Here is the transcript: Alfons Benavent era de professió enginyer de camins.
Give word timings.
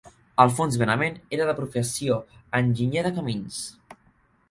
Alfons 0.43 0.77
Benavent 0.83 1.19
era 1.37 1.47
de 1.51 1.55
professió 1.61 2.19
enginyer 2.63 3.07
de 3.11 3.17
camins. 3.19 3.65